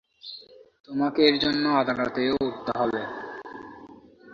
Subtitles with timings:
[0.85, 3.01] তোমাকে এরজন্য আদালতেও উঠতে হবে।